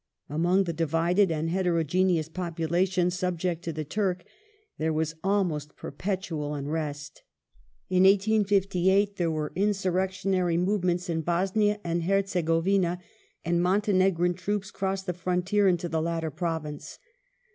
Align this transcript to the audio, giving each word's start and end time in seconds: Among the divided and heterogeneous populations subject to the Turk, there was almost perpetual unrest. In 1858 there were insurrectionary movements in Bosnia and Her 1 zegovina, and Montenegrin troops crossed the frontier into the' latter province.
Among 0.29 0.63
the 0.63 0.73
divided 0.73 1.29
and 1.29 1.51
heterogeneous 1.51 2.27
populations 2.27 3.13
subject 3.15 3.61
to 3.65 3.71
the 3.71 3.83
Turk, 3.85 4.23
there 4.79 4.91
was 4.91 5.13
almost 5.23 5.75
perpetual 5.75 6.55
unrest. 6.55 7.21
In 7.87 8.01
1858 8.05 9.17
there 9.17 9.29
were 9.29 9.51
insurrectionary 9.55 10.57
movements 10.57 11.07
in 11.07 11.21
Bosnia 11.21 11.79
and 11.83 12.05
Her 12.05 12.15
1 12.15 12.23
zegovina, 12.23 12.97
and 13.45 13.61
Montenegrin 13.61 14.33
troops 14.33 14.71
crossed 14.71 15.05
the 15.05 15.13
frontier 15.13 15.67
into 15.67 15.87
the' 15.87 16.01
latter 16.01 16.31
province. 16.31 16.97